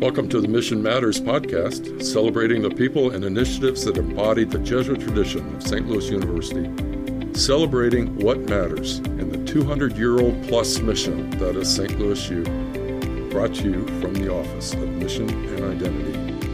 [0.00, 5.00] Welcome to the Mission Matters podcast, celebrating the people and initiatives that embody the Jesuit
[5.00, 5.88] tradition of St.
[5.88, 6.70] Louis University,
[7.36, 11.98] celebrating what matters in the 200 year old plus mission that is St.
[11.98, 12.44] Louis U.
[13.32, 16.48] Brought to you from the Office of Mission and Identity.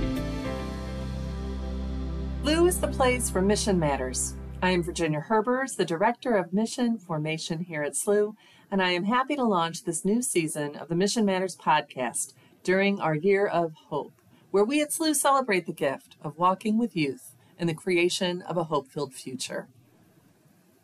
[2.45, 4.37] SLU is the place for Mission Matters.
[4.63, 8.37] I am Virginia Herbers, the Director of Mission Formation here at SLU,
[8.71, 12.33] and I am happy to launch this new season of the Mission Matters podcast
[12.65, 14.15] during our year of hope,
[14.51, 18.57] where we at SLU celebrate the gift of walking with youth in the creation of
[18.57, 19.69] a hope filled future.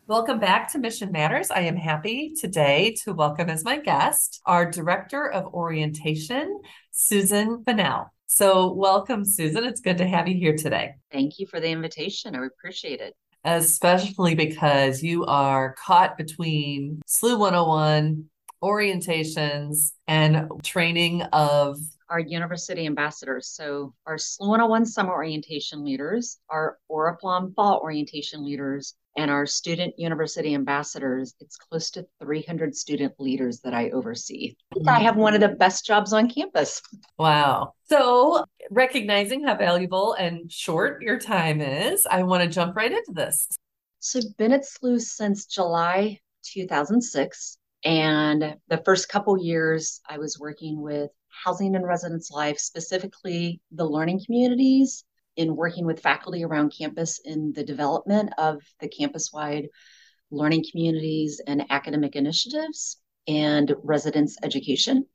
[0.05, 1.49] Welcome back to Mission Matters.
[1.49, 8.13] I am happy today to welcome as my guest our Director of Orientation, Susan Fennell.
[8.27, 9.63] So, welcome, Susan.
[9.63, 10.93] It's good to have you here today.
[11.11, 12.35] Thank you for the invitation.
[12.35, 13.15] I appreciate it.
[13.43, 18.29] Especially because you are caught between SLU 101
[18.63, 21.77] orientations and training of
[22.09, 23.47] our university ambassadors.
[23.47, 29.93] So our SLU 101 summer orientation leaders, our Oriflamme fall orientation leaders, and our student
[29.97, 31.33] university ambassadors.
[31.39, 34.55] It's close to 300 student leaders that I oversee.
[34.87, 36.81] I have one of the best jobs on campus.
[37.17, 37.73] Wow.
[37.89, 43.11] So, recognizing how valuable and short your time is, I want to jump right into
[43.13, 43.49] this.
[43.99, 47.57] So, I've been at SLU since July 2006.
[47.83, 51.09] And the first couple years, I was working with
[51.43, 55.03] housing and residence life, specifically the learning communities,
[55.37, 59.67] in working with faculty around campus in the development of the campus wide
[60.29, 65.05] learning communities and academic initiatives and residence education.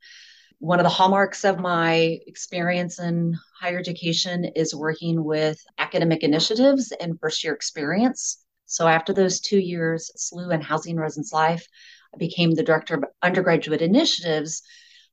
[0.58, 6.92] One of the hallmarks of my experience in higher education is working with academic initiatives
[6.98, 8.42] and first year experience.
[8.64, 11.66] So after those two years, SLU and Housing Residence Life,
[12.14, 14.62] I became the director of undergraduate initiatives.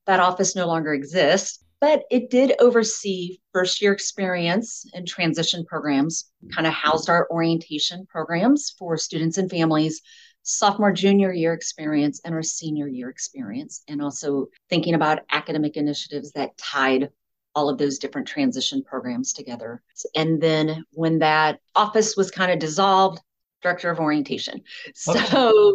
[0.05, 6.31] That office no longer exists, but it did oversee first year experience and transition programs,
[6.53, 10.01] kind of housed our orientation programs for students and families,
[10.44, 16.31] sophomore, junior year experience, and our senior year experience, and also thinking about academic initiatives
[16.34, 17.09] that tied
[17.56, 19.81] all of those different transition programs together.
[20.16, 23.22] And then when that office was kind of dissolved,
[23.62, 24.62] director of orientation.
[25.07, 25.73] Okay.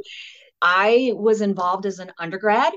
[0.60, 2.72] I was involved as an undergrad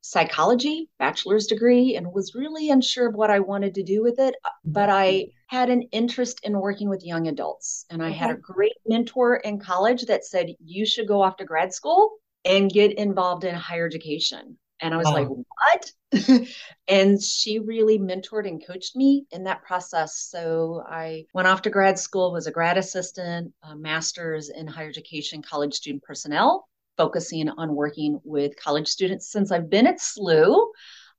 [0.00, 4.36] psychology bachelor's degree and was really unsure of what I wanted to do with it
[4.64, 8.16] but I had an interest in working with young adults and I okay.
[8.16, 12.12] had a great mentor in college that said you should go off to grad school
[12.44, 15.12] and get involved in higher education and I was wow.
[15.12, 15.44] like oh.
[15.56, 16.48] what
[16.88, 21.70] and she really mentored and coached me in that process so I went off to
[21.70, 26.67] grad school was a grad assistant a master's in higher education college student personnel
[26.98, 29.32] focusing on working with college students.
[29.32, 30.66] Since I've been at SLU,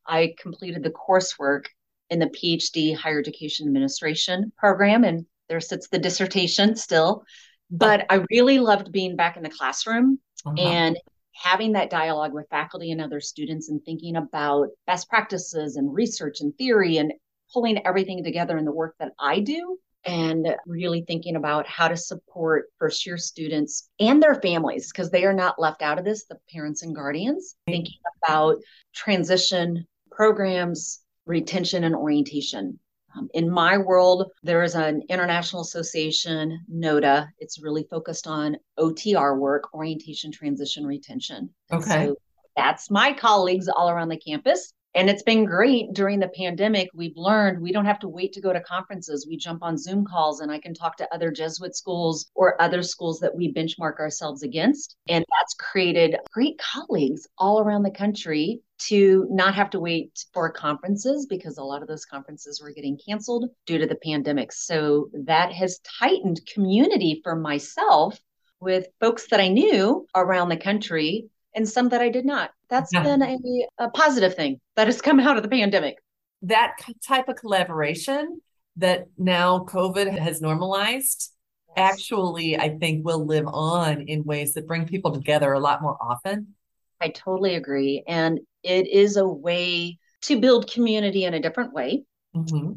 [0.06, 1.66] I completed the coursework
[2.12, 7.24] in the PhD Higher Education Administration program, and there sits the dissertation still.
[7.72, 10.56] But I really loved being back in the classroom uh-huh.
[10.60, 10.98] and
[11.34, 16.42] having that dialogue with faculty and other students and thinking about best practices and research
[16.42, 17.14] and theory and
[17.54, 21.98] pulling everything together in the work that I do and really thinking about how to
[21.98, 26.26] support first year students and their families because they are not left out of this,
[26.26, 28.58] the parents and guardians, thinking about
[28.94, 32.80] transition programs, retention, and orientation.
[33.16, 39.38] Um, in my world, there is an international association, NODA It's really focused on OTR
[39.38, 41.50] work, orientation, transition, retention.
[41.72, 42.08] Okay.
[42.08, 42.16] So
[42.56, 44.74] that's my colleagues all around the campus.
[44.96, 46.90] And it's been great during the pandemic.
[46.96, 49.28] We've learned we don't have to wait to go to conferences.
[49.30, 52.82] We jump on Zoom calls and I can talk to other Jesuit schools or other
[52.82, 54.96] schools that we benchmark ourselves against.
[55.08, 60.50] And that's created great colleagues all around the country to not have to wait for
[60.52, 64.52] conferences because a lot of those conferences were getting canceled due to the pandemic.
[64.52, 68.20] So that has tightened community for myself
[68.60, 72.52] with folks that I knew around the country and some that I did not.
[72.70, 73.04] That's yeah.
[73.04, 73.38] been a,
[73.78, 75.98] a positive thing that has come out of the pandemic.
[76.44, 78.42] That type of collaboration
[78.78, 81.32] that now COVID has normalized
[81.76, 85.98] actually, I think, will live on in ways that bring people together a lot more
[86.02, 86.56] often.
[87.02, 88.04] I totally agree.
[88.08, 92.04] And it is a way to build community in a different way.
[92.36, 92.74] Mm-hmm.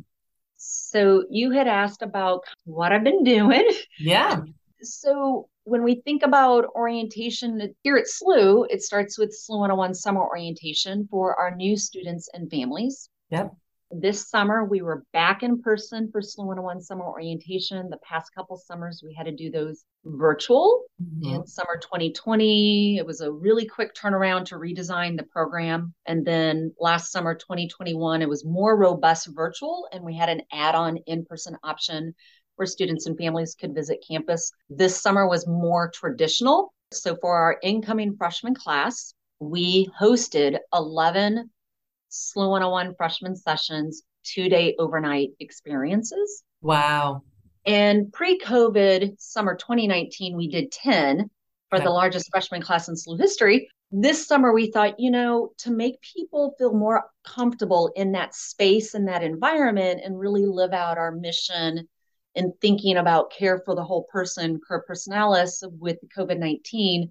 [0.56, 3.68] So you had asked about what I've been doing.
[3.98, 4.40] Yeah.
[4.84, 10.20] So when we think about orientation here at SLU, it starts with SLU 101 summer
[10.20, 13.08] orientation for our new students and families.
[13.30, 13.54] Yep.
[13.94, 17.90] This summer, we were back in person for SLU 101 summer orientation.
[17.90, 20.84] The past couple summers, we had to do those virtual.
[21.00, 21.34] Mm-hmm.
[21.34, 25.92] In summer 2020, it was a really quick turnaround to redesign the program.
[26.06, 30.74] And then last summer 2021, it was more robust virtual, and we had an add
[30.74, 32.14] on in person option
[32.56, 34.52] where students and families could visit campus.
[34.68, 36.72] This summer was more traditional.
[36.92, 41.50] So for our incoming freshman class, we hosted 11
[42.12, 46.44] SLU 101 freshman sessions, two day overnight experiences.
[46.60, 47.22] Wow.
[47.64, 51.30] And pre COVID, summer 2019, we did 10
[51.70, 51.84] for okay.
[51.84, 53.68] the largest freshman class in SLU history.
[53.90, 58.94] This summer, we thought, you know, to make people feel more comfortable in that space
[58.94, 61.88] and that environment and really live out our mission
[62.34, 67.10] in thinking about care for the whole person, cura personalis with COVID 19,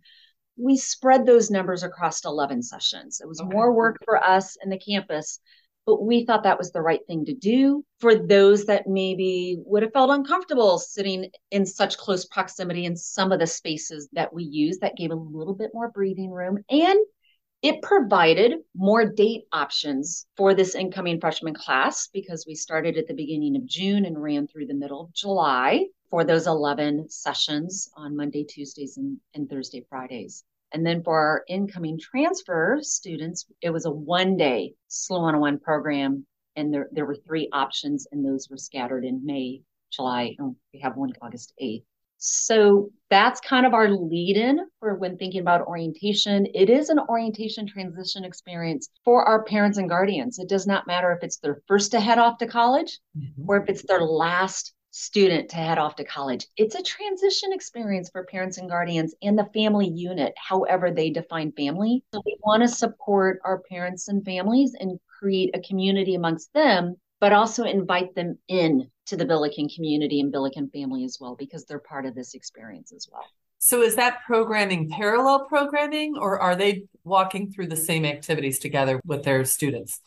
[0.58, 3.22] we spread those numbers across 11 sessions.
[3.22, 3.50] It was okay.
[3.50, 5.40] more work for us in the campus,
[5.86, 9.84] but we thought that was the right thing to do for those that maybe would
[9.84, 14.44] have felt uncomfortable sitting in such close proximity in some of the spaces that we
[14.44, 17.00] use that gave a little bit more breathing room and
[17.62, 23.14] it provided more date options for this incoming freshman class because we started at the
[23.14, 28.16] beginning of June and ran through the middle of July for those 11 sessions on
[28.16, 30.44] Monday, Tuesdays, and, and Thursday, Fridays.
[30.74, 36.26] And then for our incoming transfer students, it was a one day SLU 101 program.
[36.56, 39.62] And there, there were three options, and those were scattered in May,
[39.92, 41.84] July, and we have one August 8th.
[42.24, 46.46] So that's kind of our lead in for when thinking about orientation.
[46.54, 50.38] It is an orientation transition experience for our parents and guardians.
[50.38, 53.50] It does not matter if it's their first to head off to college mm-hmm.
[53.50, 56.46] or if it's their last student to head off to college.
[56.58, 61.54] It's a transition experience for parents and guardians and the family unit, however they define
[61.54, 62.04] family.
[62.14, 66.98] So we want to support our parents and families and create a community amongst them,
[67.22, 71.64] but also invite them in to the Billiken community and Billiken family as well, because
[71.66, 73.24] they're part of this experience as well.
[73.60, 79.00] So is that programming parallel programming or are they walking through the same activities together
[79.06, 80.02] with their students?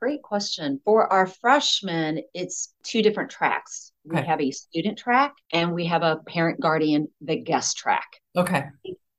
[0.00, 0.80] Great question.
[0.84, 3.92] For our freshmen, it's two different tracks.
[4.08, 4.20] Okay.
[4.20, 8.08] We have a student track and we have a parent guardian, the guest track.
[8.36, 8.64] Okay.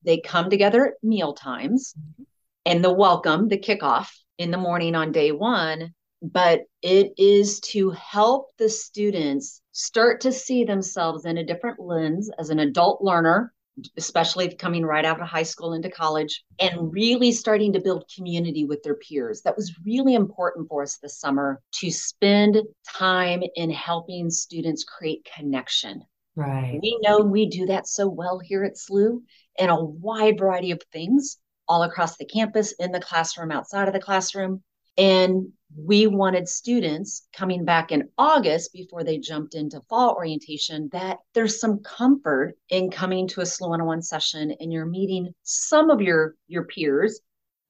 [0.03, 2.23] They come together at meal times mm-hmm.
[2.65, 7.91] and the welcome, the kickoff in the morning on day one, but it is to
[7.91, 13.53] help the students start to see themselves in a different lens as an adult learner
[13.97, 18.65] especially coming right out of high school into college, and really starting to build community
[18.65, 19.41] with their peers.
[19.41, 22.57] That was really important for us this summer to spend
[22.87, 26.03] time in helping students create connection.
[26.35, 26.79] Right.
[26.81, 29.21] We know we do that so well here at SLU
[29.57, 31.37] in a wide variety of things
[31.67, 34.63] all across the campus, in the classroom, outside of the classroom.
[34.97, 41.17] And we wanted students coming back in August before they jumped into fall orientation that
[41.33, 46.01] there's some comfort in coming to a SLU 101 session and you're meeting some of
[46.01, 47.21] your, your peers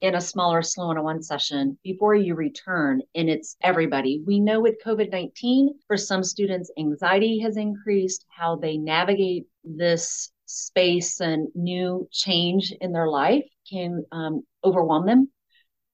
[0.01, 3.01] in a smaller SLU 101 session before you return.
[3.16, 4.24] And it's everybody.
[4.25, 10.31] We know with COVID 19, for some students, anxiety has increased, how they navigate this
[10.46, 15.30] space and new change in their life can um, overwhelm them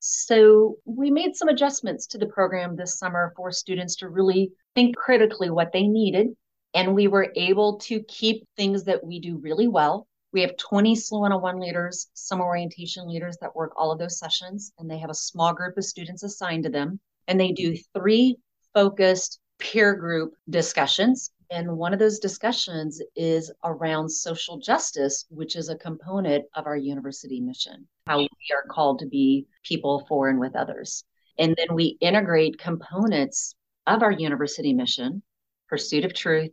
[0.08, 4.96] so we made some adjustments to the program this summer for students to really think
[4.96, 6.28] critically what they needed.
[6.76, 10.08] And we were able to keep things that we do really well.
[10.32, 14.72] We have 20 SLU 101 leaders, summer orientation leaders that work all of those sessions,
[14.78, 17.00] and they have a small group of students assigned to them.
[17.28, 18.38] And they do three
[18.76, 25.70] focused peer group discussions and one of those discussions is around social justice, which is
[25.70, 30.40] a component of our university mission, how we are called to be people for and
[30.40, 31.04] with others.
[31.40, 33.56] And then we integrate components
[33.88, 35.24] of our university mission,
[35.68, 36.52] pursuit of truth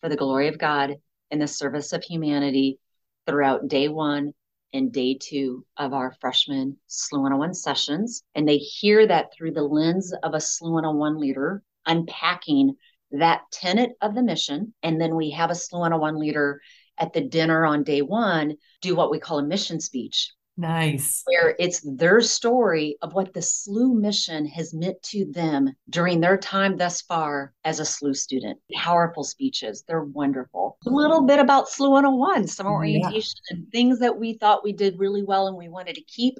[0.00, 0.96] for the glory of God
[1.30, 2.78] and the service of humanity
[3.26, 4.32] throughout day one
[4.72, 8.22] and day two of our freshman SLU 101 sessions.
[8.34, 12.76] And they hear that through the lens of a SLU 101 leader, unpacking
[13.12, 14.74] that tenet of the mission.
[14.82, 16.60] And then we have a SLU 101 leader
[16.98, 20.32] at the dinner on day one do what we call a mission speech.
[20.56, 21.22] Nice.
[21.26, 26.36] Where it's their story of what the SLU mission has meant to them during their
[26.36, 28.58] time thus far as a SLU student.
[28.74, 29.82] Powerful speeches.
[29.86, 30.78] They're wonderful.
[30.86, 32.74] A little bit about SLU 101, summer yeah.
[32.74, 36.34] orientation, and things that we thought we did really well and we wanted to keep.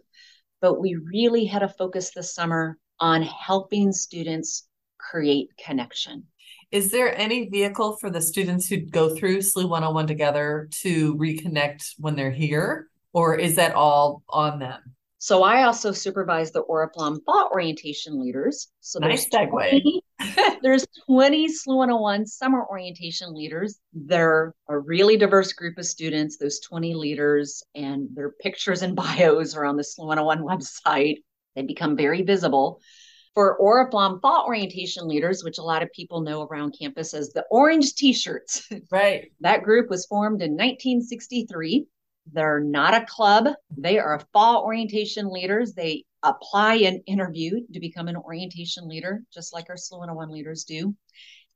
[0.60, 4.68] But we really had a focus this summer on helping students
[4.98, 6.24] create connection.
[6.70, 11.94] Is there any vehicle for the students who go through SLU 101 together to reconnect
[11.98, 12.88] when they're here?
[13.14, 14.80] Or is that all on them?
[15.18, 18.68] So I also supervise the Oriflamme thought orientation leaders.
[18.80, 19.48] So nice segue.
[19.80, 20.02] 20,
[20.62, 23.78] there's 20 SLU 101 summer orientation leaders.
[23.94, 29.54] They're a really diverse group of students, those 20 leaders, and their pictures and bios
[29.54, 31.22] are on the SLU 101 website.
[31.56, 32.80] They become very visible.
[33.32, 37.46] For Oriflamme thought orientation leaders, which a lot of people know around campus as the
[37.50, 38.68] orange t-shirts.
[38.90, 39.32] Right.
[39.40, 41.86] that group was formed in 1963
[42.32, 43.48] they're not a club.
[43.76, 45.74] They are fall orientation leaders.
[45.74, 50.64] They apply and interview to become an orientation leader, just like our SLU 101 leaders
[50.64, 50.94] do.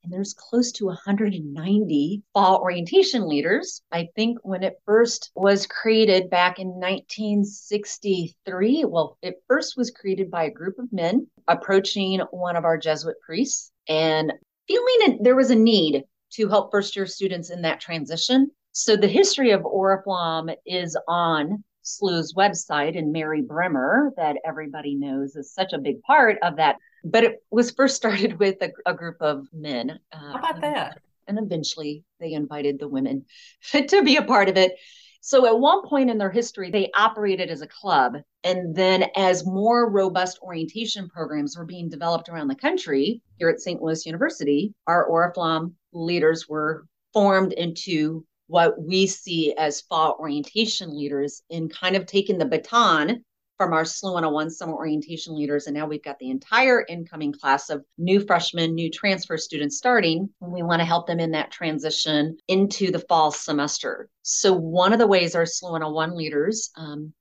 [0.04, 3.82] And there's close to 190 fall orientation leaders.
[3.90, 10.30] I think when it first was created back in 1963, well, it first was created
[10.30, 14.32] by a group of men approaching one of our Jesuit priests and
[14.68, 18.50] feeling that there was a need to help first year students in that transition.
[18.78, 25.34] So the history of Oriflamme is on SLU's website and Mary Bruemmer, that everybody knows
[25.34, 26.76] is such a big part of that.
[27.02, 29.98] But it was first started with a, a group of men.
[30.12, 31.00] Uh, How about that?
[31.26, 33.24] And eventually they invited the women
[33.72, 34.74] to be a part of it.
[35.22, 38.18] So at one point in their history, they operated as a club.
[38.44, 43.58] And then as more robust orientation programs were being developed around the country here at
[43.58, 43.82] St.
[43.82, 51.42] Louis University, our Oriflamme leaders were formed into what we see as fall orientation leaders
[51.48, 53.24] in kind of taking the baton
[53.58, 55.66] from our SLU 101 summer orientation leaders.
[55.66, 60.30] And now we've got the entire incoming class of new freshmen, new transfer students starting.
[60.40, 64.08] And we want to help them in that transition into the fall semester.
[64.22, 67.12] So, one of the ways our SLU 101 leaders um,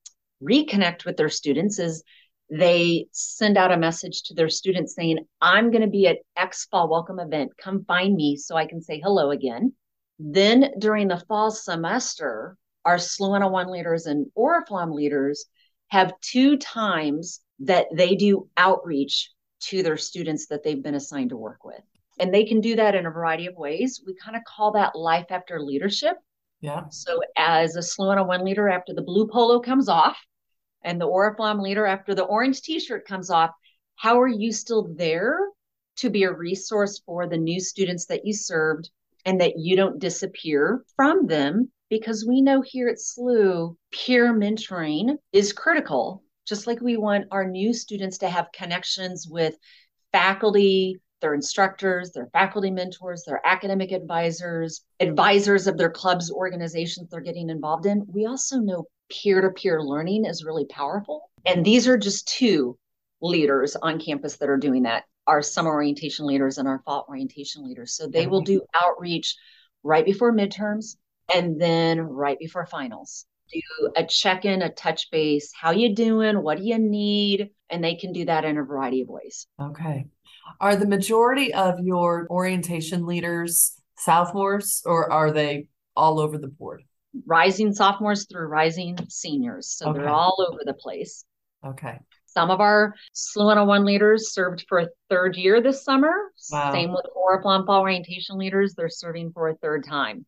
[0.41, 2.03] reconnect with their students is
[2.49, 6.65] they send out a message to their students saying, I'm going to be at X
[6.71, 7.51] fall welcome event.
[7.57, 9.73] Come find me so I can say hello again.
[10.19, 15.45] Then during the fall semester, our SLU 101 leaders and Oriflamme leaders
[15.89, 21.37] have two times that they do outreach to their students that they've been assigned to
[21.37, 21.81] work with.
[22.19, 24.01] And they can do that in a variety of ways.
[24.05, 26.17] We kind of call that life after leadership.
[26.61, 26.85] Yeah.
[26.89, 30.17] So as a SLU 101 leader, after the blue polo comes off,
[30.83, 33.51] and the Oriflamme leader after the orange t-shirt comes off,
[33.95, 35.39] how are you still there
[35.97, 38.89] to be a resource for the new students that you served
[39.25, 45.15] and that you don't disappear from them because we know here at SLU, peer mentoring
[45.31, 46.23] is critical.
[46.45, 49.55] Just like we want our new students to have connections with
[50.11, 57.21] faculty, their instructors, their faculty mentors, their academic advisors, advisors of their clubs, organizations they're
[57.21, 58.05] getting involved in.
[58.07, 61.29] We also know peer to peer learning is really powerful.
[61.45, 62.77] And these are just two
[63.21, 67.63] leaders on campus that are doing that our summer orientation leaders and our fall orientation
[67.63, 67.95] leaders.
[67.95, 68.53] So they will mm-hmm.
[68.53, 69.35] do outreach
[69.83, 70.95] right before midterms
[71.33, 73.25] and then right before finals.
[73.51, 75.51] Do a check-in, a touch base.
[75.53, 76.41] How you doing?
[76.41, 77.51] What do you need?
[77.69, 79.47] And they can do that in a variety of ways.
[79.61, 80.07] Okay.
[80.59, 86.83] Are the majority of your orientation leaders sophomores or are they all over the board?
[87.25, 89.69] Rising sophomores through rising seniors.
[89.69, 89.99] So okay.
[89.99, 91.23] they're all over the place.
[91.65, 91.99] Okay.
[92.37, 96.31] Some of our SLU 101 leaders served for a third year this summer.
[96.51, 96.71] Wow.
[96.71, 100.23] Same with Fall orientation leaders, they're serving for a third time.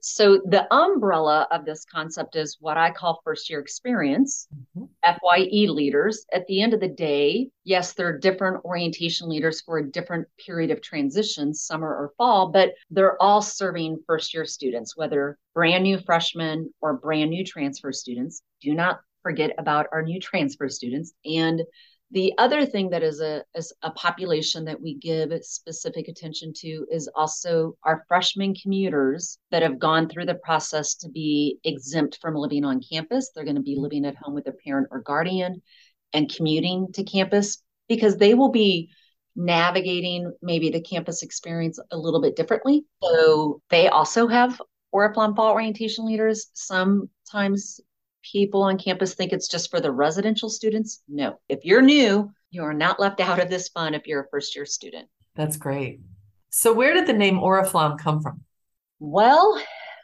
[0.00, 4.46] So the umbrella of this concept is what I call first year experience,
[4.76, 4.84] mm-hmm.
[5.04, 6.24] FYE leaders.
[6.32, 10.70] At the end of the day, yes, they're different orientation leaders for a different period
[10.70, 15.98] of transition, summer or fall, but they're all serving first year students, whether brand new
[15.98, 18.42] freshmen or brand new transfer students.
[18.60, 21.12] Do not forget about our new transfer students.
[21.24, 21.62] And
[22.10, 26.86] the other thing that is a, is a population that we give specific attention to
[26.90, 32.34] is also our freshman commuters that have gone through the process to be exempt from
[32.34, 33.30] living on campus.
[33.34, 35.62] They're going to be living at home with a parent or guardian
[36.12, 38.90] and commuting to campus because they will be
[39.34, 42.84] navigating maybe the campus experience a little bit differently.
[43.02, 44.60] So they also have
[44.94, 46.48] Oriflamme Fall orientation leaders.
[46.52, 47.80] Sometimes
[48.22, 51.02] people on campus think it's just for the residential students.
[51.08, 54.28] No, if you're new, you are not left out of this fun if you're a
[54.30, 55.08] first year student.
[55.34, 56.00] That's great.
[56.50, 58.42] So, where did the name Oriflamme come from?
[59.00, 59.60] Well,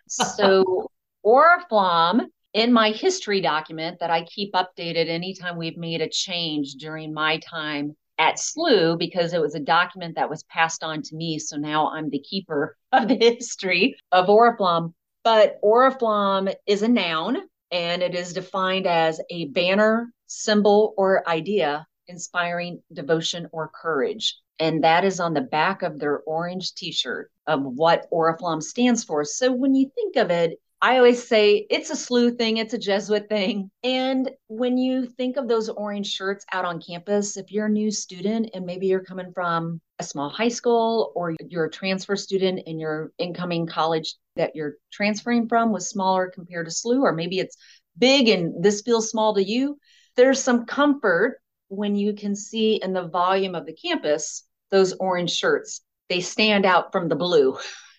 [0.08, 0.90] so
[1.26, 7.12] Oriflamme in my history document that I keep updated anytime we've made a change during
[7.12, 11.38] my time at SLU because it was a document that was passed on to me.
[11.38, 14.92] So now I'm the keeper of the history of Oriflamme.
[15.22, 17.37] But Oriflamme is a noun
[17.70, 24.37] and it is defined as a banner, symbol, or idea inspiring devotion or courage.
[24.58, 29.04] And that is on the back of their orange t shirt of what Oriflamme stands
[29.04, 29.25] for.
[29.25, 32.78] So when you think of it, I always say it's a SLU thing, it's a
[32.78, 33.70] Jesuit thing.
[33.82, 37.90] And when you think of those orange shirts out on campus, if you're a new
[37.90, 42.61] student and maybe you're coming from a small high school or you're a transfer student
[42.67, 47.38] and your incoming college that you're transferring from was smaller compared to SLU, or maybe
[47.38, 47.57] it's
[47.99, 49.78] big and this feels small to you,
[50.17, 55.33] there's some comfort when you can see in the volume of the campus those orange
[55.33, 55.81] shirts.
[56.09, 57.59] They stand out from the blue.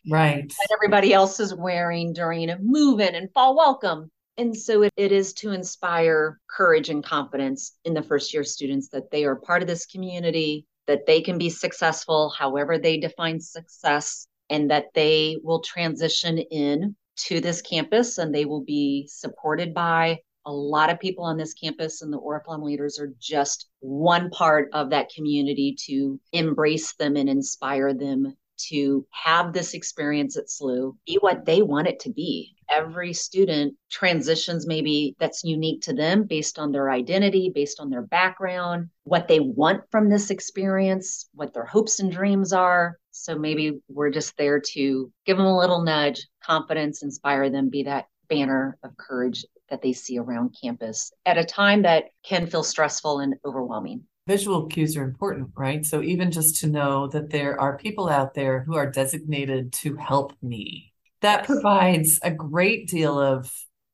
[0.09, 4.93] right that everybody else is wearing during a move-in and fall welcome and so it,
[4.95, 9.35] it is to inspire courage and confidence in the first year students that they are
[9.35, 14.85] part of this community that they can be successful however they define success and that
[14.95, 20.17] they will transition in to this campus and they will be supported by
[20.47, 24.67] a lot of people on this campus and the Oriflamme leaders are just one part
[24.73, 28.35] of that community to embrace them and inspire them
[28.69, 32.55] to have this experience at SLU be what they want it to be.
[32.69, 38.03] Every student transitions maybe that's unique to them based on their identity, based on their
[38.03, 42.97] background, what they want from this experience, what their hopes and dreams are.
[43.11, 47.83] So maybe we're just there to give them a little nudge, confidence, inspire them, be
[47.83, 52.63] that banner of courage that they see around campus at a time that can feel
[52.63, 55.83] stressful and overwhelming visual cues are important, right?
[55.83, 59.95] So even just to know that there are people out there who are designated to
[59.95, 60.88] help me,
[61.21, 63.51] that provides a great deal of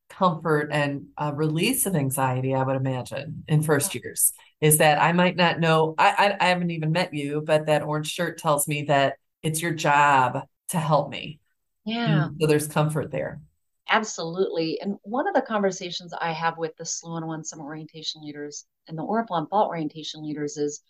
[0.10, 4.34] comfort and a release of anxiety, I would imagine, in first years.
[4.62, 7.84] Is that I might not know, I, I, I haven't even met you, but that
[7.84, 11.40] orange shirt tells me that it's your job to help me.
[11.88, 12.26] Mm, yeah.
[12.26, 13.42] And so there's comfort there.
[13.90, 14.80] Absolutely.
[14.82, 18.22] And one of the conversations I have with the SLU and One oh Summit orientation
[18.24, 20.82] leaders and the Oriflamme Vault orientation leaders is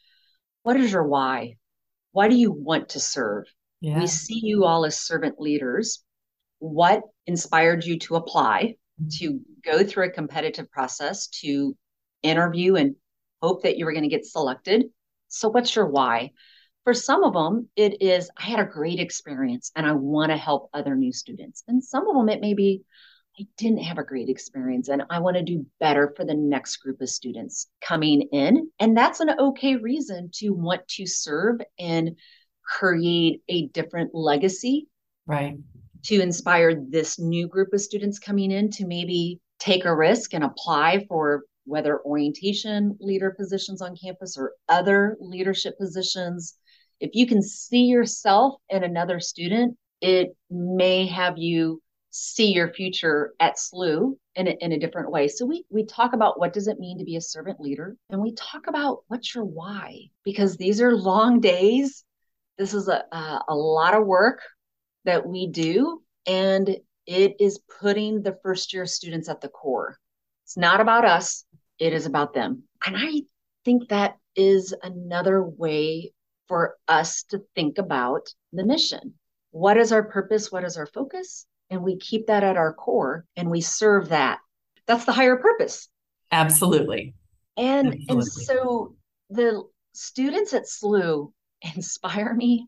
[0.64, 1.58] what is your why?
[2.14, 3.46] Why do you want to serve?
[3.82, 4.00] Yeah.
[4.00, 6.04] We see you all as servant leaders.
[6.60, 9.08] What inspired you to apply, mm-hmm.
[9.20, 11.76] to go through a competitive process, to
[12.24, 12.96] interview and
[13.42, 14.86] hope that you were going to get selected?
[15.28, 16.32] So, what's your why?
[16.84, 20.38] For some of them, it is, I had a great experience and I want to
[20.38, 21.64] help other new students.
[21.68, 22.84] And some of them, it may be,
[23.40, 26.78] I didn't have a great experience and I want to do better for the next
[26.78, 28.70] group of students coming in.
[28.80, 32.18] And that's an okay reason to want to serve and
[32.64, 34.88] create a different legacy.
[35.26, 35.56] Right.
[36.06, 40.44] To inspire this new group of students coming in to maybe take a risk and
[40.44, 46.56] apply for whether orientation leader positions on campus or other leadership positions
[47.00, 53.34] if you can see yourself in another student, it may have you see your future
[53.40, 55.28] at SLU in a, in a different way.
[55.28, 58.22] So we we talk about what does it mean to be a servant leader, and
[58.22, 62.04] we talk about what's your why because these are long days.
[62.58, 64.42] This is a a, a lot of work
[65.06, 69.98] that we do, and it is putting the first year students at the core.
[70.44, 71.46] It's not about us;
[71.80, 73.22] it is about them, and I
[73.64, 76.14] think that is another way
[76.48, 79.16] for us to think about the mission.
[79.52, 80.52] What is our purpose?
[80.52, 81.46] What is our focus?
[81.70, 84.40] And we keep that at our core and we serve that.
[84.86, 85.90] That's the higher purpose.
[86.32, 87.16] Absolutely.
[87.58, 88.16] And Absolutely.
[88.16, 88.96] and so
[89.30, 89.64] the
[89.94, 91.32] students at SLU
[91.76, 92.68] inspire me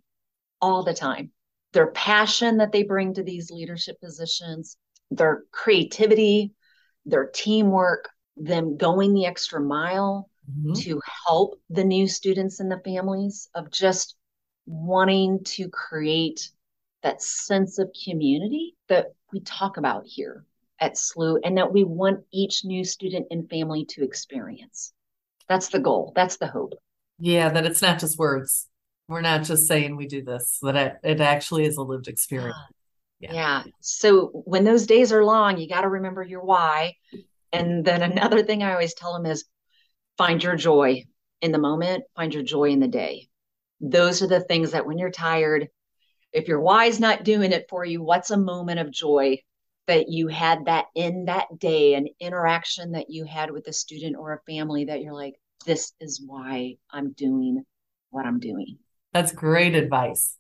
[0.61, 1.31] all the time.
[1.73, 4.77] Their passion that they bring to these leadership positions,
[5.11, 6.53] their creativity,
[7.05, 10.73] their teamwork, them going the extra mile, mm-hmm.
[10.73, 14.15] to help the new students and the families of just
[14.65, 16.49] wanting to create
[17.03, 20.45] that sense of community that we talk about here
[20.79, 24.93] at SLU and that we want each new student and family to experience.
[25.47, 26.11] That's the goal.
[26.15, 26.73] That's the hope.
[27.19, 28.67] Yeah, that it's not just words.
[29.07, 32.57] We're not just saying we do this, that it, it actually is a lived experience.
[33.19, 33.33] Yeah.
[33.33, 33.63] yeah.
[33.79, 36.95] So when those days are long, you got to remember your why.
[37.53, 39.45] And then another thing I always tell them is
[40.17, 41.05] find your joy
[41.41, 43.27] in the moment, find your joy in the day.
[43.79, 45.69] Those are the things that when you're tired,
[46.33, 49.39] if your why's not doing it for you, what's a moment of joy
[49.87, 54.17] that you had that in that day, an interaction that you had with a student
[54.17, 57.63] or a family that you're like, this is why I'm doing
[58.09, 58.77] what I'm doing.
[59.17, 60.35] That's great advice.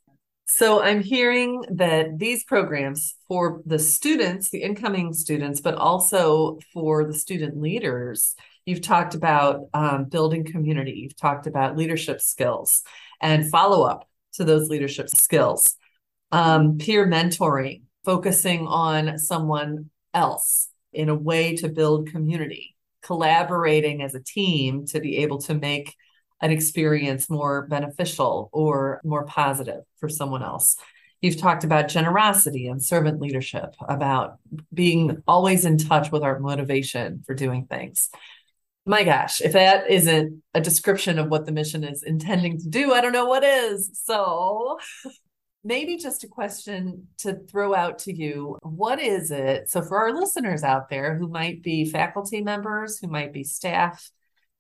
[0.45, 7.03] So I'm hearing that these programs for the students, the incoming students, but also for
[7.03, 8.35] the student leaders,
[8.67, 10.91] You've talked about um, building community.
[10.91, 12.83] You've talked about leadership skills
[13.21, 15.77] and follow up to those leadership skills,
[16.33, 24.15] um, peer mentoring, focusing on someone else in a way to build community, collaborating as
[24.15, 25.95] a team to be able to make
[26.41, 30.75] an experience more beneficial or more positive for someone else.
[31.21, 34.37] You've talked about generosity and servant leadership, about
[34.71, 38.09] being always in touch with our motivation for doing things.
[38.85, 42.93] My gosh, if that isn't a description of what the mission is intending to do,
[42.93, 43.89] I don't know what is.
[44.05, 44.77] So,
[45.63, 48.57] maybe just a question to throw out to you.
[48.61, 49.69] What is it?
[49.69, 54.09] So, for our listeners out there who might be faculty members, who might be staff,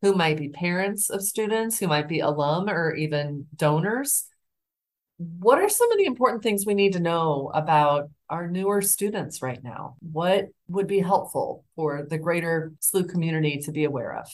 [0.01, 4.25] who might be parents of students, who might be alum or even donors,
[5.17, 9.41] what are some of the important things we need to know about our newer students
[9.41, 9.95] right now?
[9.99, 14.27] What would be helpful for the greater SLU community to be aware of?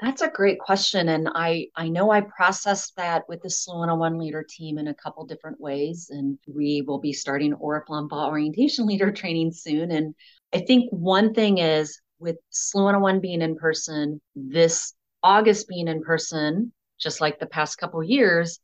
[0.00, 1.10] That's a great question.
[1.10, 4.94] And I, I know I processed that with the SLU 101 leader team in a
[4.94, 6.08] couple different ways.
[6.10, 9.90] And we will be starting Oriflamme Fall Orientation Leader training soon.
[9.90, 10.14] And
[10.52, 16.02] I think one thing is with SLU 101 being in person, this August being in
[16.02, 18.60] person, just like the past couple years,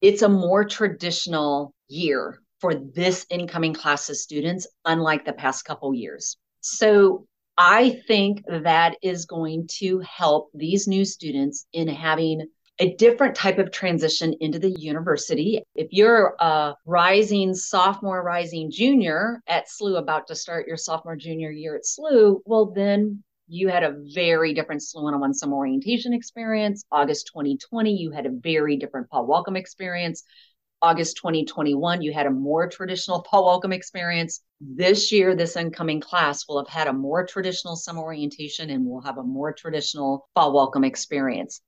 [0.00, 5.94] it's a more traditional year for this incoming class of students, unlike the past couple
[5.94, 6.36] years.
[6.60, 7.26] So
[7.58, 12.46] I think that is going to help these new students in having
[12.78, 15.62] a different type of transition into the university.
[15.74, 21.50] If you're a rising sophomore, rising junior at SLU, about to start your sophomore, junior
[21.50, 26.84] year at SLU, well, then you had a very different SLU 101 summer orientation experience.
[26.90, 30.24] August 2020, you had a very different fall welcome experience.
[30.82, 34.40] August 2021, you had a more traditional fall welcome experience.
[34.60, 39.00] This year, this incoming class will have had a more traditional summer orientation and will
[39.00, 41.60] have a more traditional fall welcome experience.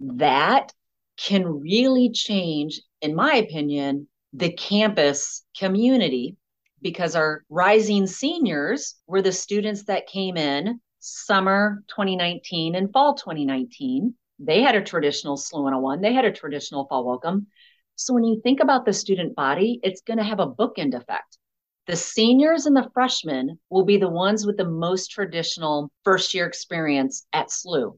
[0.00, 0.72] That
[1.16, 6.36] can really change, in my opinion, the campus community
[6.82, 14.14] because our rising seniors were the students that came in summer 2019 and fall 2019.
[14.38, 17.46] They had a traditional SLU 101, they had a traditional fall welcome.
[17.94, 21.38] So when you think about the student body, it's going to have a bookend effect.
[21.86, 26.46] The seniors and the freshmen will be the ones with the most traditional first year
[26.46, 27.96] experience at SLU.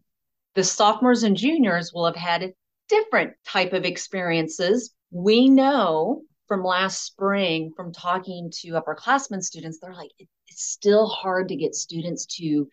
[0.54, 2.52] The sophomores and juniors will have had
[2.88, 4.94] different type of experiences.
[5.10, 11.48] We know from last spring from talking to upperclassmen students, they're like, it's still hard
[11.48, 12.68] to get students to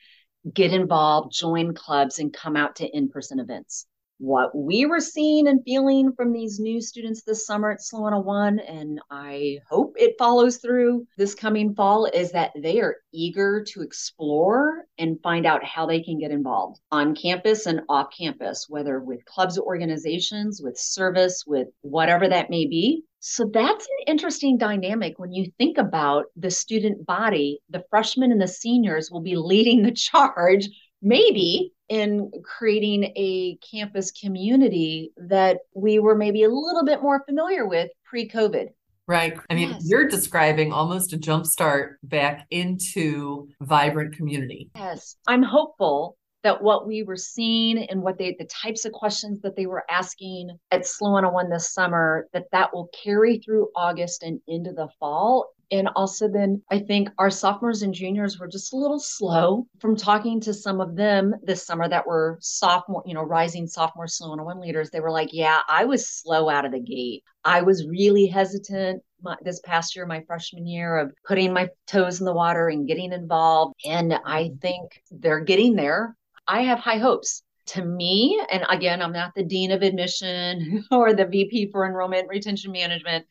[0.54, 3.88] get involved, join clubs, and come out to in person events.
[4.18, 8.60] What we were seeing and feeling from these new students this summer at SLU 101,
[8.60, 13.82] and I hope it follows through this coming fall, is that they are eager to
[13.82, 19.02] explore and find out how they can get involved on campus and off campus, whether
[19.02, 23.04] with clubs, organizations, with service, with whatever that may be.
[23.20, 27.60] So that's an interesting dynamic when you think about the student body.
[27.70, 30.70] The freshmen and the seniors will be leading the charge,
[31.02, 37.66] maybe in creating a campus community that we were maybe a little bit more familiar
[37.68, 38.70] with pre COVID.
[39.08, 39.38] Right.
[39.50, 39.84] I mean, yes.
[39.86, 44.72] you're describing almost a jump start back into vibrant community.
[44.76, 45.16] Yes.
[45.28, 49.56] I'm hopeful that what we were seeing and what they the types of questions that
[49.56, 54.40] they were asking at SLU 101 this summer that that will carry through August and
[54.48, 58.78] into the fall and also then I think our sophomores and juniors were just a
[58.78, 63.24] little slow from talking to some of them this summer that were sophomore, you know,
[63.24, 64.90] rising sophomore SLU 101 leaders.
[64.90, 67.24] They were like, yeah, I was slow out of the gate.
[67.44, 72.20] I was really hesitant my, this past year, my freshman year, of putting my toes
[72.20, 73.76] in the water and getting involved.
[73.86, 74.58] And I mm-hmm.
[74.58, 76.16] think they're getting there.
[76.48, 77.42] I have high hopes.
[77.70, 82.28] To me, and again, I'm not the dean of admission or the VP for enrollment
[82.30, 83.26] retention management,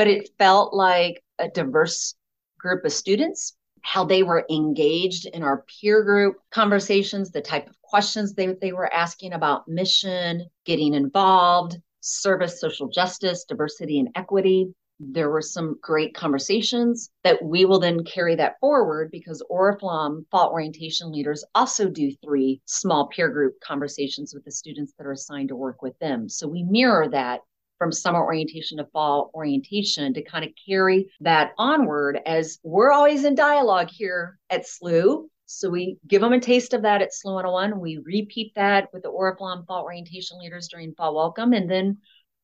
[0.00, 2.14] but it felt like a diverse
[2.58, 7.78] group of students, how they were engaged in our peer group conversations, the type of
[7.82, 14.72] questions they, they were asking about mission, getting involved, service, social justice, diversity, and equity
[15.02, 20.50] there were some great conversations that we will then carry that forward because Oriflamme fall
[20.50, 25.48] orientation leaders also do three small peer group conversations with the students that are assigned
[25.48, 26.28] to work with them.
[26.28, 27.40] So we mirror that
[27.80, 33.24] from summer orientation to fall orientation to kind of carry that onward as we're always
[33.24, 35.24] in dialogue here at SLU.
[35.46, 37.80] So we give them a taste of that at SLU 101.
[37.80, 41.54] We repeat that with the Oriflamme fall orientation leaders during fall welcome.
[41.54, 41.96] And then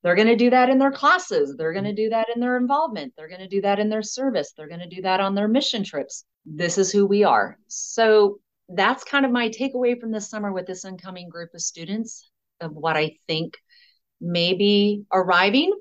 [0.02, 1.54] they're going to do that in their classes.
[1.54, 3.12] They're going to do that in their involvement.
[3.14, 4.54] They're going to do that in their service.
[4.56, 6.24] They're going to do that on their mission trips.
[6.46, 7.58] This is who we are.
[7.66, 12.30] So that's kind of my takeaway from this summer with this incoming group of students
[12.62, 13.58] of what I think
[14.20, 15.72] may be arriving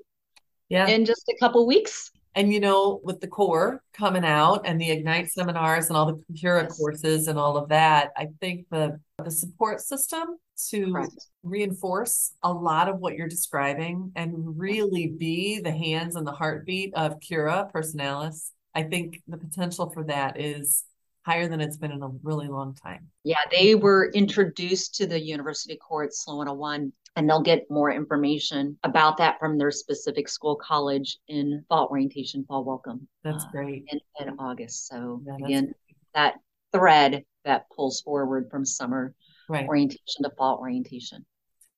[0.70, 0.88] yeah.
[0.88, 2.12] in just a couple weeks.
[2.36, 6.22] And you know, with the core coming out and the Ignite seminars and all the
[6.36, 6.78] Cura yes.
[6.78, 10.38] courses and all of that, I think the the support system
[10.70, 11.28] to Correct.
[11.44, 16.94] reinforce a lot of what you're describing and really be the hands and the heartbeat
[16.94, 18.52] of Cura Personalis.
[18.74, 20.84] I think the potential for that is
[21.26, 23.08] higher than it's been in a really long time.
[23.24, 28.78] Yeah, they were introduced to the University Courts SLU 101 and they'll get more information
[28.84, 33.08] about that from their specific school college in fall orientation, fall welcome.
[33.24, 33.86] That's uh, great.
[33.88, 34.88] In, in August.
[34.88, 35.76] So yeah, again, great.
[36.14, 36.36] that
[36.74, 39.14] thread that pulls forward from summer
[39.48, 39.68] right.
[39.68, 41.26] orientation to fall orientation.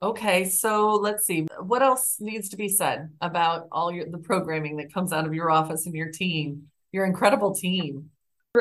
[0.01, 1.47] Okay, so let's see.
[1.59, 5.33] What else needs to be said about all your the programming that comes out of
[5.33, 8.09] your office and your team, your incredible team?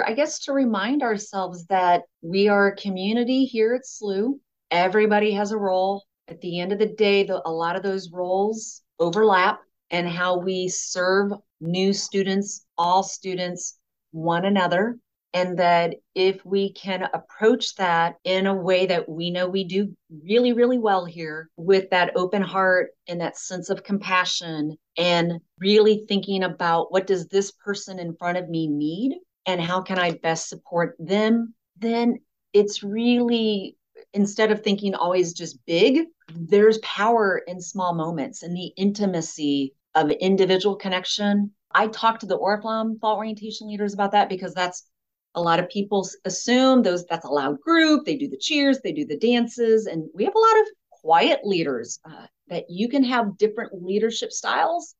[0.05, 4.39] I guess to remind ourselves that we are a community here at SLU.
[4.71, 8.11] Everybody has a role at the end of the day, the, a lot of those
[8.11, 9.61] roles overlap
[9.91, 13.79] and how we serve new students, all students,
[14.11, 14.99] one another.
[15.35, 19.95] And that if we can approach that in a way that we know we do
[20.25, 26.07] really, really well here with that open heart and that sense of compassion and really
[26.09, 30.13] thinking about what does this person in front of me need and how can I
[30.13, 32.19] best support them, then
[32.55, 33.77] it's really
[34.15, 40.11] instead of thinking always just big, there's power in small moments and the intimacy of
[40.11, 41.53] individual connection.
[41.73, 44.89] I talk to the Oriflamme fall orientation leaders about that because that's
[45.35, 48.05] a lot of people assume those that's a loud group.
[48.05, 51.41] They do the cheers, they do the dances, and we have a lot of quiet
[51.45, 54.95] leaders uh, that you can have different leadership styles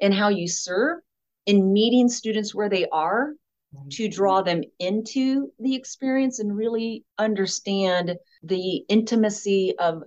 [0.00, 0.98] and how you serve
[1.46, 3.32] in meeting students where they are
[3.90, 10.02] to draw them into the experience and really understand the intimacy of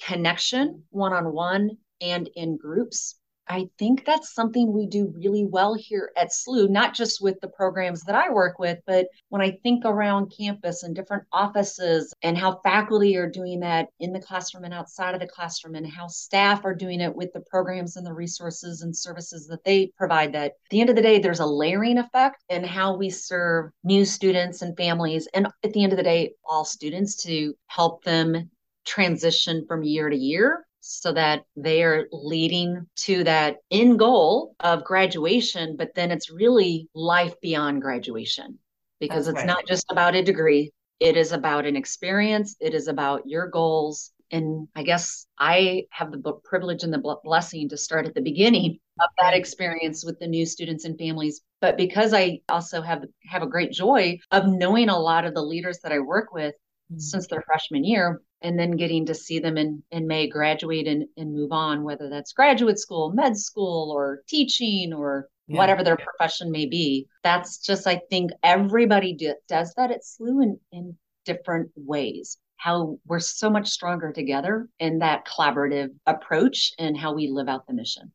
[0.00, 3.16] connection one on one and in groups
[3.48, 7.48] I think that's something we do really well here at SLU, not just with the
[7.48, 12.36] programs that I work with, but when I think around campus and different offices and
[12.36, 16.08] how faculty are doing that in the classroom and outside of the classroom, and how
[16.08, 20.32] staff are doing it with the programs and the resources and services that they provide.
[20.32, 23.70] That at the end of the day, there's a layering effect in how we serve
[23.84, 28.02] new students and families, and at the end of the day, all students to help
[28.02, 28.50] them
[28.86, 34.84] transition from year to year so that they are leading to that end goal of
[34.84, 38.58] graduation, but then it's really life beyond graduation
[39.00, 39.54] because That's it's right.
[39.54, 40.70] not just about a degree,
[41.00, 44.12] it is about an experience, it is about your goals.
[44.30, 48.78] And I guess I have the privilege and the blessing to start at the beginning
[49.00, 51.42] of that experience with the new students and families.
[51.60, 55.42] But because I also have have a great joy of knowing a lot of the
[55.42, 56.54] leaders that I work with
[56.90, 56.98] mm-hmm.
[56.98, 61.06] since their freshman year, and then getting to see them in, in May graduate and,
[61.16, 65.58] and move on, whether that's graduate school, med school, or teaching, or yeah.
[65.58, 67.06] whatever their profession may be.
[67.22, 72.38] That's just, I think everybody do, does that at SLU in, in different ways.
[72.56, 77.66] How we're so much stronger together in that collaborative approach and how we live out
[77.66, 78.12] the mission.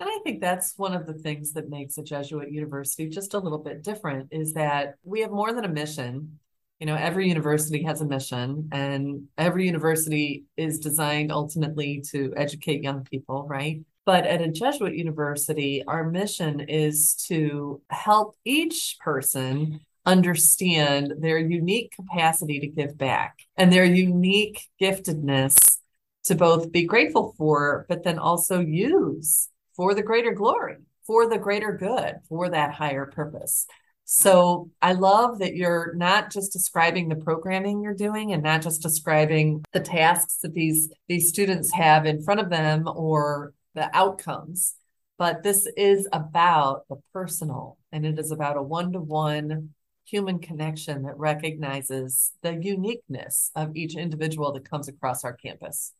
[0.00, 3.38] And I think that's one of the things that makes a Jesuit university just a
[3.38, 6.40] little bit different is that we have more than a mission
[6.80, 12.82] you know every university has a mission and every university is designed ultimately to educate
[12.82, 13.80] young people right?
[14.06, 21.92] But at a jesuit university our mission is to help each person understand their unique
[21.92, 25.78] capacity to give back and their unique giftedness
[26.24, 31.38] to both be grateful for but then also use for the greater glory for the
[31.38, 33.66] greater good for that higher purpose
[34.04, 38.82] so I love that you're not just describing the programming you're doing and not just
[38.82, 44.74] describing the tasks that these these students have in front of them or the outcomes,
[45.18, 49.70] but this is about the personal and it is about a one-to-one
[50.04, 55.92] human connection that recognizes the uniqueness of each individual that comes across our campus.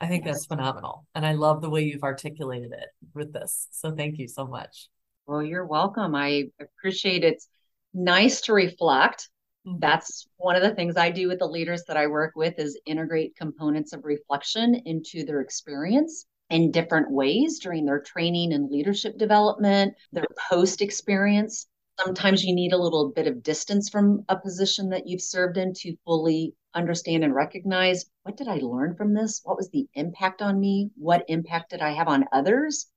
[0.00, 0.34] I think yes.
[0.34, 1.06] that's phenomenal.
[1.14, 3.66] And I love the way you've articulated it with this.
[3.72, 4.88] So thank you so much.
[5.26, 6.14] Well, you're welcome.
[6.14, 7.34] I appreciate it.
[7.34, 7.48] It's
[7.94, 9.28] nice to reflect.
[9.66, 9.78] Mm-hmm.
[9.80, 12.78] That's one of the things I do with the leaders that I work with is
[12.84, 19.16] integrate components of reflection into their experience in different ways during their training and leadership
[19.16, 21.66] development, their post experience.
[22.04, 25.72] Sometimes you need a little bit of distance from a position that you've served in
[25.74, 29.40] to fully understand and recognize what did I learn from this?
[29.44, 30.90] What was the impact on me?
[30.96, 32.88] What impact did I have on others?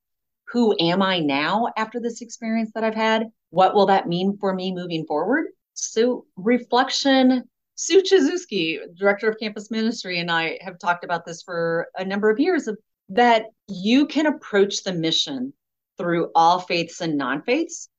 [0.49, 3.27] Who am I now after this experience that I've had?
[3.49, 5.47] What will that mean for me moving forward?
[5.73, 7.43] So, reflection.
[7.79, 12.31] Sue Chizuski, director of campus ministry, and I have talked about this for a number
[12.31, 12.75] of years of
[13.09, 15.53] that you can approach the mission
[15.97, 17.89] through all faiths and non faiths,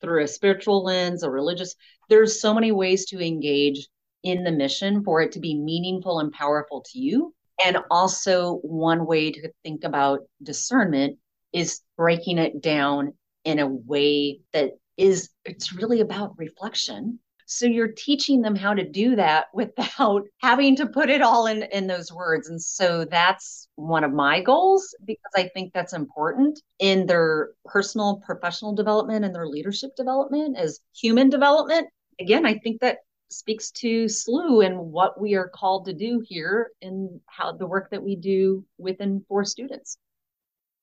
[0.00, 1.74] through a spiritual lens, a religious.
[2.08, 3.88] There's so many ways to engage
[4.22, 7.34] in the mission for it to be meaningful and powerful to you.
[7.62, 11.18] And also, one way to think about discernment
[11.52, 17.18] is breaking it down in a way that is it's really about reflection.
[17.48, 21.62] So you're teaching them how to do that without having to put it all in
[21.64, 22.48] in those words.
[22.48, 28.22] And so that's one of my goals because i think that's important in their personal
[28.24, 31.88] professional development and their leadership development as human development.
[32.18, 36.70] Again i think that speaks to SLU and what we are called to do here
[36.82, 39.98] and how the work that we do within for students.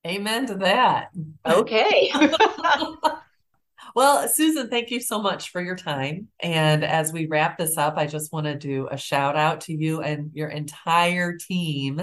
[0.05, 1.09] Amen to that.
[1.45, 2.11] Okay.
[3.95, 6.27] well, Susan, thank you so much for your time.
[6.41, 9.73] And as we wrap this up, I just want to do a shout out to
[9.73, 12.01] you and your entire team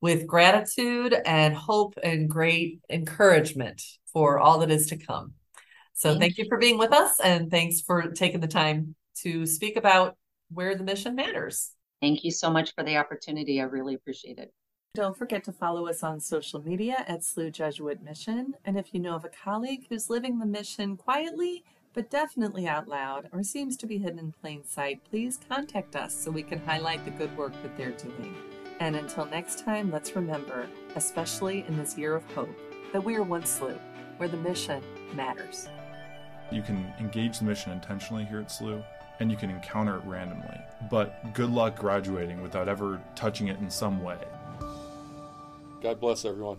[0.00, 5.32] with gratitude and hope and great encouragement for all that is to come.
[5.94, 9.46] So thank, thank you for being with us and thanks for taking the time to
[9.46, 10.16] speak about
[10.50, 11.70] where the mission matters.
[12.00, 13.60] Thank you so much for the opportunity.
[13.60, 14.52] I really appreciate it.
[14.94, 18.52] Don't forget to follow us on social media at SLU Jesuit Mission.
[18.62, 22.88] And if you know of a colleague who's living the mission quietly, but definitely out
[22.88, 26.58] loud, or seems to be hidden in plain sight, please contact us so we can
[26.66, 28.34] highlight the good work that they're doing.
[28.80, 32.54] And until next time, let's remember, especially in this year of hope,
[32.92, 33.78] that we are one SLU,
[34.18, 34.82] where the mission
[35.14, 35.70] matters.
[36.50, 38.84] You can engage the mission intentionally here at SLU,
[39.20, 40.60] and you can encounter it randomly.
[40.90, 44.18] But good luck graduating without ever touching it in some way.
[45.82, 46.58] God bless everyone.